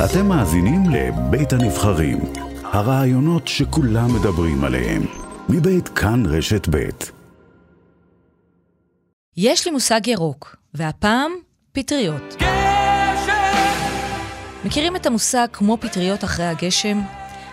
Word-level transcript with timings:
אתם 0.00 0.26
מאזינים 0.26 0.82
לבית 0.90 1.52
הנבחרים, 1.52 2.18
הרעיונות 2.64 3.48
שכולם 3.48 4.14
מדברים 4.14 4.64
עליהם, 4.64 5.02
מבית 5.48 5.88
כאן 5.88 6.26
רשת 6.26 6.68
בית. 6.68 7.10
יש 9.36 9.66
לי 9.66 9.72
מושג 9.72 10.06
ירוק, 10.06 10.56
והפעם 10.74 11.32
פטריות. 11.72 12.36
מכירים 14.64 14.96
את 14.96 15.06
המושג 15.06 15.46
כמו 15.52 15.76
פטריות 15.80 16.24
אחרי 16.24 16.46
הגשם? 16.46 17.00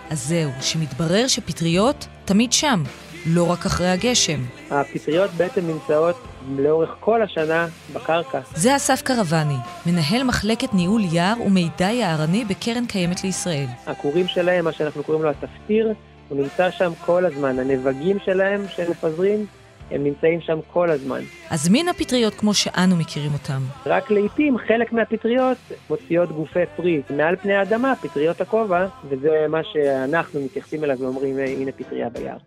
אז 0.10 0.28
זהו, 0.28 0.52
שמתברר 0.62 1.28
שפטריות 1.28 2.08
תמיד 2.26 2.54
שם, 2.54 2.84
לא 3.26 3.52
רק 3.52 3.66
אחרי 3.66 3.90
הגשם. 3.90 4.40
הפטריות 4.72 5.32
בעצם 5.32 5.68
נמצאות 5.68 6.16
לאורך 6.58 6.90
כל 7.00 7.22
השנה 7.22 7.68
בקרקע. 7.94 8.40
זה 8.56 8.76
אסף 8.76 9.02
קרבני, 9.02 9.58
מנהל 9.86 10.24
מחלקת 10.24 10.74
ניהול 10.74 11.02
יער 11.12 11.42
ומידע 11.46 11.92
יערני 11.92 12.46
בקרן 12.46 12.86
קיימת 12.86 13.24
לישראל. 13.24 13.68
הכורים 13.88 14.28
שלהם, 14.28 14.66
מה 14.66 14.72
שאנחנו 14.72 15.04
קוראים 15.04 15.24
לו 15.24 15.30
התפטיר, 15.30 15.94
הוא 16.30 16.42
נמצא 16.42 16.72
שם 16.72 16.92
כל 17.06 17.26
הזמן. 17.26 17.60
הנבגים 17.60 18.18
שלהם 18.26 18.66
שהם 18.76 18.92
מפזרים, 18.92 19.46
הם 19.92 20.04
נמצאים 20.04 20.42
שם 20.42 20.60
כל 20.74 20.90
הזמן. 20.90 21.22
אז 21.50 21.70
מין 21.70 21.88
הפטריות 21.88 22.34
כמו 22.34 22.54
שאנו 22.54 22.96
מכירים 22.96 23.34
אותם. 23.34 23.62
רק 23.86 24.12
לעיתים 24.12 24.58
חלק 24.68 24.94
מהפטריות 24.94 25.58
מוציאות 25.90 26.32
גופי 26.32 26.60
פרי 26.76 27.02
מעל 27.10 27.36
פני 27.36 27.54
האדמה, 27.54 27.94
פטריות 28.02 28.42
הכובע, 28.42 28.88
וזה 29.10 29.46
מה 29.50 29.60
שאנחנו 29.74 30.42
מתייחסים 30.42 30.84
אליו 30.84 31.00
ואומרים, 31.00 31.38
הנה 31.38 31.72
פטריה 31.72 32.10
ביער. 32.10 32.38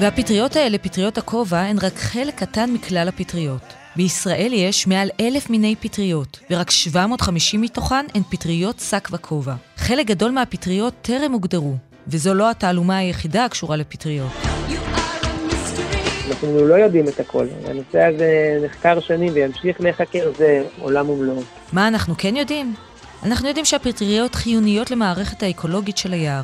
והפטריות 0.00 0.56
האלה, 0.56 0.78
פטריות 0.78 1.18
הכובע, 1.18 1.58
הן 1.58 1.76
רק 1.82 1.96
חלק 1.96 2.34
קטן 2.34 2.70
מכלל 2.70 3.08
הפטריות. 3.08 3.74
בישראל 3.96 4.52
יש 4.54 4.86
מעל 4.86 5.08
אלף 5.20 5.50
מיני 5.50 5.74
פטריות, 5.80 6.40
ורק 6.50 6.70
750 6.70 7.60
מתוכן 7.60 8.06
הן 8.14 8.22
פטריות 8.30 8.80
שק 8.80 9.08
וכובע. 9.12 9.54
חלק 9.76 10.06
גדול 10.06 10.30
מהפטריות 10.30 10.94
טרם 11.02 11.32
הוגדרו, 11.32 11.74
וזו 12.08 12.34
לא 12.34 12.50
התעלומה 12.50 12.98
היחידה 12.98 13.44
הקשורה 13.44 13.76
לפטריות. 13.76 14.32
אנחנו 16.30 16.66
לא 16.66 16.74
יודעים 16.74 17.08
את 17.08 17.20
הכל. 17.20 17.46
הנושא 17.66 18.02
הזה 18.04 18.58
נחקר 18.64 19.00
שנים 19.00 19.32
וימשיך 19.34 19.80
להיחקר, 19.80 20.32
זה 20.38 20.64
עולם 20.80 21.10
ומלואו. 21.10 21.42
מה 21.72 21.88
אנחנו 21.88 22.14
כן 22.18 22.36
יודעים? 22.36 22.74
אנחנו 23.22 23.48
יודעים 23.48 23.64
שהפטריות 23.64 24.34
חיוניות 24.34 24.90
למערכת 24.90 25.42
האקולוגית 25.42 25.96
של 25.96 26.12
היער. 26.12 26.42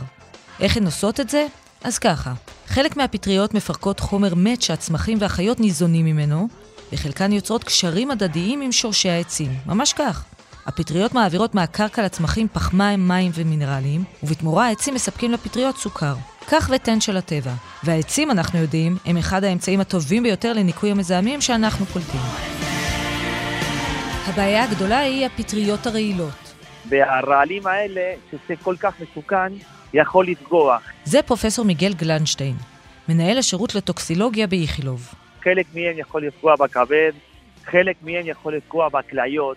איך 0.61 0.77
הן 0.77 0.85
עושות 0.85 1.21
את 1.21 1.29
זה? 1.29 1.47
אז 1.85 1.99
ככה, 1.99 2.33
חלק 2.67 2.97
מהפטריות 2.97 3.55
מפרקות 3.55 4.01
חומר 4.01 4.35
מת 4.35 4.63
שהצמחים 4.63 5.19
והחיות 5.21 5.61
ניזונים 5.61 6.05
ממנו, 6.05 6.49
וחלקן 6.93 7.33
יוצרות 7.33 7.65
קשרים 7.65 8.11
הדדיים 8.11 8.61
עם 8.61 8.73
שורשי 8.73 9.09
העצים, 9.09 9.55
ממש 9.67 9.93
כך. 9.93 10.25
הפטריות 10.67 11.15
מעבירות 11.15 11.55
מהקרקע 11.55 12.05
לצמחים 12.05 12.49
פחמיים, 12.53 13.09
מים 13.09 13.33
ומינרלים, 13.35 14.05
ובתמורה 14.23 14.67
העצים 14.67 14.95
מספקים 14.95 15.33
לפטריות 15.33 15.77
סוכר. 15.77 16.15
כך 16.49 16.71
ותן 16.75 17.01
של 17.01 17.17
הטבע. 17.17 17.53
והעצים, 17.83 18.31
אנחנו 18.31 18.59
יודעים, 18.59 18.97
הם 19.05 19.17
אחד 19.17 19.45
האמצעים 19.45 19.81
הטובים 19.81 20.23
ביותר 20.23 20.53
לניקוי 20.53 20.91
המזהמים 20.91 21.41
שאנחנו 21.41 21.87
קולטים. 21.87 22.21
הבעיה 24.27 24.65
הגדולה 24.65 24.99
היא 24.99 25.27
הפטריות 25.27 25.87
הרעילות. 25.87 26.46
והרעלים 26.89 27.67
האלה, 27.67 28.15
שזה 28.31 28.57
כל 28.63 28.75
כך 28.81 29.01
מסוכן, 29.01 29.53
יכול 29.95 30.27
לפגוע. 30.27 30.79
זה 31.05 31.23
פרופסור 31.23 31.65
מיגל 31.65 31.95
גלנשטיין, 31.95 32.55
מנהל 33.09 33.39
השירות 33.39 33.75
לטוקסילוגיה 33.75 34.47
באיכילוב. 34.47 35.15
חלק 35.45 35.67
מהם 35.75 35.99
יכול 35.99 36.27
לפגוע 36.27 36.57
בכבד, 36.57 37.13
חלק 37.65 37.97
מהם 38.03 38.27
יכול 38.27 38.57
לפגוע 38.57 38.89
בכליות, 38.89 39.57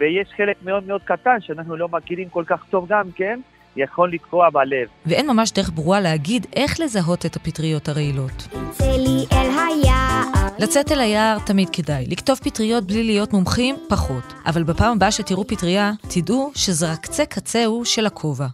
ויש 0.00 0.28
חלק 0.36 0.56
מאוד 0.62 0.86
מאוד 0.86 1.00
קטן 1.04 1.36
שאנחנו 1.40 1.76
לא 1.76 1.88
מכירים 1.88 2.28
כל 2.28 2.44
כך 2.46 2.64
טוב 2.70 2.86
גם 2.88 3.10
כן, 3.14 3.40
יכול 3.76 4.12
לפגוע 4.12 4.50
בלב. 4.50 4.88
ואין 5.06 5.30
ממש 5.30 5.52
דרך 5.52 5.70
ברורה 5.74 6.00
להגיד 6.00 6.46
איך 6.56 6.80
לזהות 6.80 7.26
את 7.26 7.36
הפטריות 7.36 7.88
הרעילות. 7.88 8.48
צאלי 8.70 9.26
אל 9.32 9.50
היער. 9.50 10.41
לצאת 10.62 10.92
אל 10.92 11.00
היער 11.00 11.38
תמיד 11.38 11.70
כדאי, 11.70 12.06
לכתוב 12.08 12.38
פטריות 12.42 12.84
בלי 12.84 13.04
להיות 13.04 13.32
מומחים, 13.32 13.76
פחות. 13.88 14.32
אבל 14.46 14.62
בפעם 14.62 14.96
הבאה 14.96 15.10
שתראו 15.10 15.46
פטריה, 15.46 15.92
תדעו 16.08 16.50
שזה 16.54 16.92
רק 16.92 17.00
קצה 17.00 17.24
קצהו 17.26 17.84
של 17.84 18.06
הכובע. 18.06 18.46